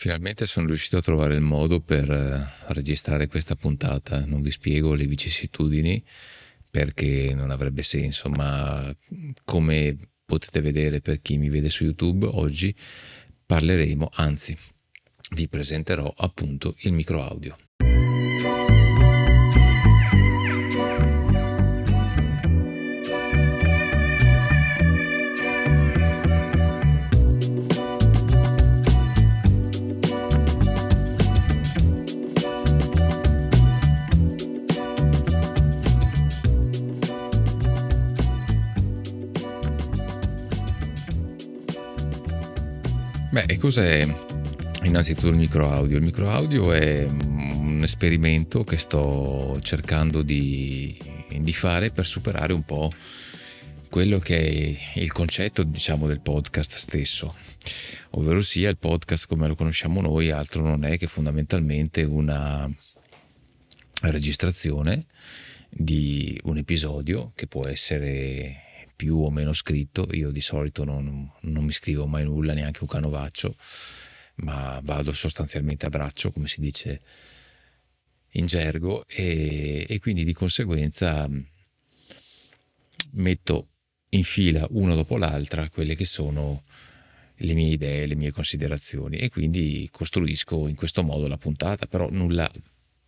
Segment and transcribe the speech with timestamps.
[0.00, 4.24] Finalmente sono riuscito a trovare il modo per eh, registrare questa puntata.
[4.26, 6.00] Non vi spiego le vicissitudini
[6.70, 8.94] perché non avrebbe senso, ma
[9.42, 12.72] come potete vedere per chi mi vede su YouTube, oggi
[13.44, 14.56] parleremo, anzi
[15.32, 17.56] vi presenterò appunto il micro audio.
[43.30, 44.06] Beh, e cos'è
[44.84, 45.98] innanzitutto il micro audio?
[45.98, 50.98] Il micro audio è un esperimento che sto cercando di,
[51.38, 52.90] di fare per superare un po'
[53.90, 57.34] quello che è il concetto, diciamo, del podcast stesso,
[58.12, 62.66] ovvero sia il podcast come lo conosciamo noi, altro non è che fondamentalmente una
[64.02, 65.04] registrazione
[65.68, 68.67] di un episodio che può essere
[68.98, 70.08] più o meno scritto.
[70.10, 73.54] Io di solito non, non mi scrivo mai nulla, neanche un canovaccio,
[74.38, 77.00] ma vado sostanzialmente a braccio, come si dice
[78.32, 81.30] in gergo, e, e quindi di conseguenza
[83.12, 83.68] metto
[84.10, 86.60] in fila una dopo l'altra quelle che sono
[87.36, 92.10] le mie idee, le mie considerazioni e quindi costruisco in questo modo la puntata, però
[92.10, 92.50] nulla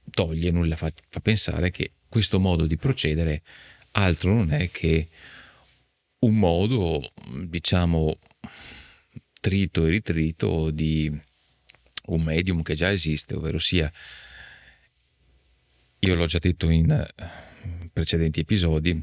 [0.09, 3.43] toglie, nulla fa, fa pensare che questo modo di procedere
[3.93, 5.09] altro non è che
[6.41, 7.13] modo,
[7.45, 8.19] diciamo,
[9.41, 11.11] trito e ritrito di
[12.07, 13.91] un medium che già esiste, ovvero sia,
[16.01, 18.99] io l'ho già detto in eh, precedenti episodi,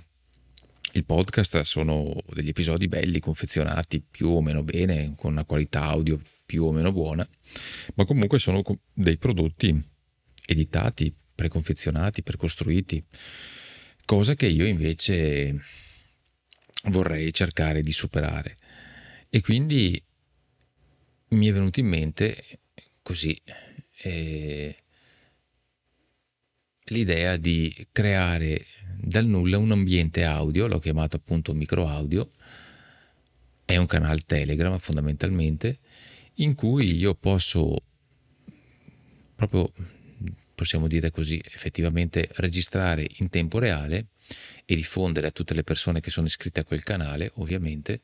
[0.94, 6.20] il podcast sono degli episodi belli, confezionati più o meno bene, con una qualità audio
[6.44, 7.28] più o meno buona,
[7.94, 8.64] ma comunque sono
[8.94, 9.80] dei prodotti
[10.48, 13.04] editati, preconfezionati, precostruiti,
[14.06, 15.62] cosa che io invece
[16.90, 18.56] vorrei cercare di superare.
[19.30, 20.02] E quindi
[21.30, 22.38] mi è venuto in mente
[23.02, 23.40] così
[24.04, 24.76] eh,
[26.86, 28.64] l'idea di creare
[29.00, 32.28] dal nulla un ambiente audio, l'ho chiamato appunto micro audio,
[33.66, 35.80] è un canale Telegram fondamentalmente,
[36.36, 37.78] in cui io posso
[39.36, 39.72] proprio,
[40.56, 44.08] possiamo dire così, effettivamente registrare in tempo reale
[44.66, 48.02] e diffondere a tutte le persone che sono iscritte a quel canale, ovviamente,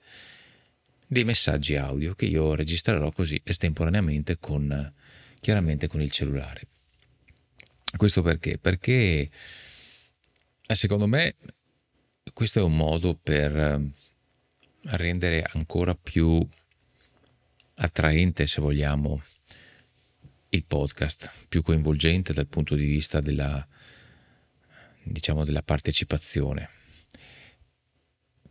[1.08, 4.92] dei messaggi audio che io registrerò così estemporaneamente con
[5.40, 6.68] chiaramente con il cellulare.
[7.98, 8.58] Questo perché?
[8.58, 9.30] Perché
[10.66, 11.36] eh, secondo me
[12.34, 13.92] questo è un modo per eh,
[14.98, 16.42] rendere ancora più
[17.76, 19.22] attraente, se vogliamo,
[20.50, 23.68] il podcast, più coinvolgente dal punto di vista della,
[25.04, 26.70] diciamo, della partecipazione,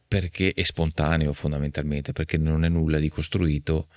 [0.06, 3.88] perché è spontaneo fondamentalmente, perché non è nulla di costruito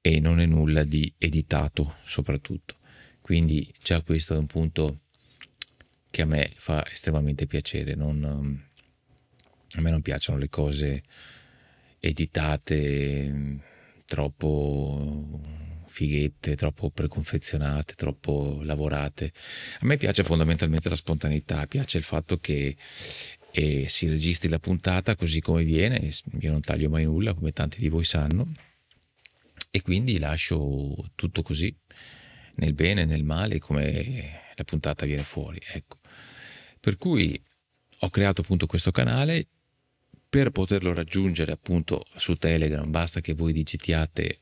[0.00, 2.76] e non è nulla di editato soprattutto.
[3.20, 4.96] Quindi già questo è un punto
[6.10, 7.94] che a me fa estremamente piacere.
[7.94, 8.22] Non,
[9.76, 11.02] a me non piacciono le cose
[11.98, 13.62] editate
[14.04, 15.40] troppo
[15.94, 19.30] fighette, troppo preconfezionate, troppo lavorate.
[19.78, 22.76] A me piace fondamentalmente la spontaneità, piace il fatto che
[23.52, 26.10] eh, si registri la puntata così come viene,
[26.40, 28.52] io non taglio mai nulla come tanti di voi sanno
[29.70, 31.72] e quindi lascio tutto così,
[32.56, 35.60] nel bene nel male, come la puntata viene fuori.
[35.74, 35.98] Ecco.
[36.80, 37.40] Per cui
[38.00, 39.46] ho creato appunto questo canale
[40.28, 44.40] per poterlo raggiungere appunto su Telegram basta che voi digitiate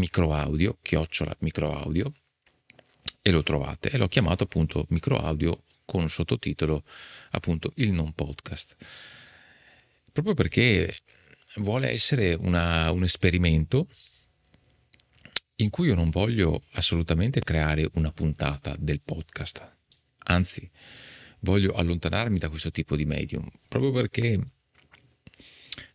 [0.00, 2.12] microaudio, chiocciola microaudio,
[3.22, 3.90] e lo trovate.
[3.90, 6.82] E l'ho chiamato appunto microaudio con un sottotitolo
[7.30, 8.76] appunto il non podcast.
[10.12, 10.92] Proprio perché
[11.56, 13.86] vuole essere una, un esperimento
[15.56, 19.76] in cui io non voglio assolutamente creare una puntata del podcast.
[20.24, 20.68] Anzi,
[21.40, 24.40] voglio allontanarmi da questo tipo di medium, proprio perché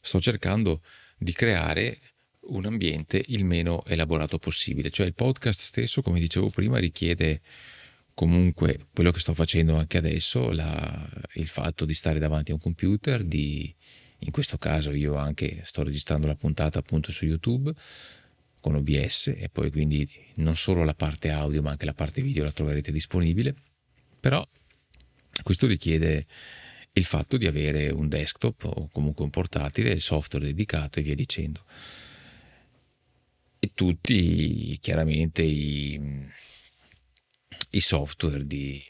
[0.01, 0.81] sto cercando
[1.17, 1.99] di creare
[2.47, 4.89] un ambiente il meno elaborato possibile.
[4.89, 7.41] Cioè il podcast stesso, come dicevo prima, richiede
[8.13, 12.61] comunque quello che sto facendo anche adesso, la, il fatto di stare davanti a un
[12.61, 13.71] computer, di,
[14.19, 17.73] in questo caso io anche sto registrando la puntata appunto su YouTube
[18.59, 22.43] con OBS e poi quindi non solo la parte audio ma anche la parte video
[22.43, 23.53] la troverete disponibile,
[24.19, 24.43] però
[25.43, 26.25] questo richiede
[26.93, 31.13] il fatto di avere un desktop o comunque un portatile, il software dedicato e via
[31.13, 31.61] dicendo
[33.73, 35.99] tutti chiaramente i,
[37.71, 38.81] i software di,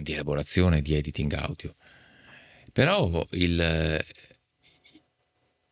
[0.00, 1.74] di elaborazione di editing audio.
[2.72, 4.04] Però il,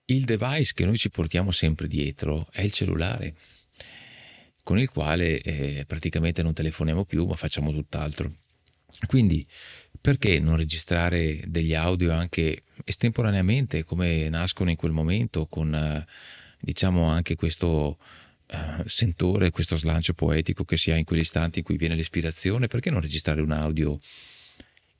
[0.06, 3.34] il device che noi ci portiamo sempre dietro è il cellulare,
[4.62, 8.36] con il quale eh, praticamente non telefoniamo più, ma facciamo tutt'altro.
[9.06, 9.44] Quindi
[10.04, 16.06] perché non registrare degli audio anche estemporaneamente come nascono in quel momento con eh,
[16.60, 21.64] diciamo anche questo uh, sentore, questo slancio poetico che si ha in quegli istanti in
[21.64, 23.98] cui viene l'ispirazione, perché non registrare un audio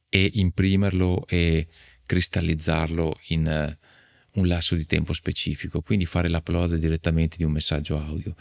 [0.09, 1.67] e imprimerlo e
[2.07, 8.01] cristallizzarlo in uh, un lasso di tempo specifico, quindi fare l'upload direttamente di un messaggio
[8.01, 8.35] audio.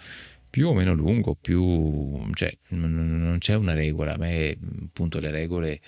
[0.50, 5.82] Più o meno lungo, più cioè non c'è una regola, a me appunto le regole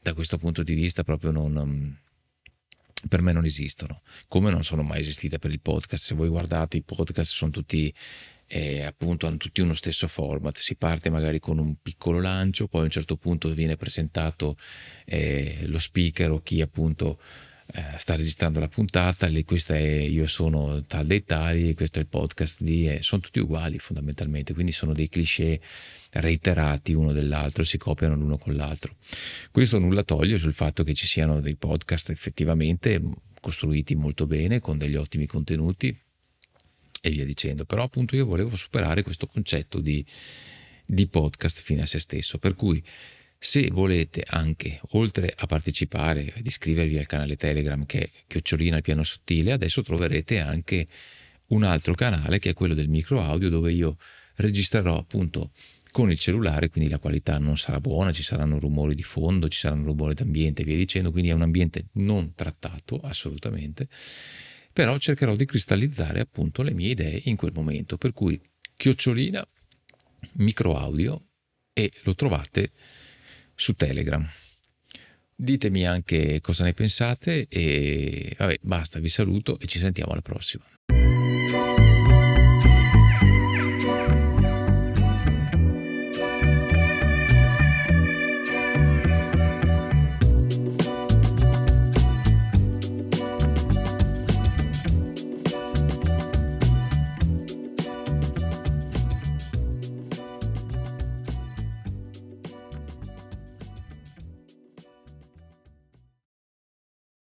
[0.00, 1.98] da questo punto di vista proprio non,
[3.08, 3.98] per me non esistono,
[4.28, 6.04] come non sono mai esistite per il podcast.
[6.04, 7.92] Se voi guardate i podcast sono tutti
[8.48, 12.82] eh, appunto hanno tutti uno stesso format, si parte magari con un piccolo lancio, poi
[12.82, 14.56] a un certo punto viene presentato
[15.04, 17.18] eh, lo speaker o chi appunto
[17.76, 22.02] eh, sta registrando la puntata, lì questa è io sono tal dei tali, questo è
[22.02, 25.60] il podcast di, eh, sono tutti uguali fondamentalmente, quindi sono dei cliché
[26.12, 28.96] reiterati uno dell'altro, si copiano l'uno con l'altro.
[29.50, 32.98] Questo nulla toglie sul fatto che ci siano dei podcast effettivamente
[33.42, 35.94] costruiti molto bene, con degli ottimi contenuti
[37.02, 40.02] e via dicendo, però appunto io volevo superare questo concetto di,
[40.86, 42.82] di podcast fine a se stesso, per cui
[43.46, 49.04] se volete anche, oltre a partecipare, ad iscrivervi al canale Telegram che è Chiocciolina piano
[49.04, 50.84] sottile, adesso troverete anche
[51.50, 53.98] un altro canale che è quello del micro audio dove io
[54.34, 55.52] registrerò appunto
[55.92, 59.60] con il cellulare, quindi la qualità non sarà buona, ci saranno rumori di fondo, ci
[59.60, 63.86] saranno rumori d'ambiente e via dicendo, quindi è un ambiente non trattato assolutamente,
[64.72, 68.40] però cercherò di cristallizzare appunto le mie idee in quel momento, per cui
[68.76, 69.46] chiocciolina
[70.32, 71.16] micro audio
[71.72, 72.72] e lo trovate
[73.56, 74.24] su Telegram.
[75.34, 80.64] Ditemi anche cosa ne pensate e vabbè, basta, vi saluto e ci sentiamo alla prossima.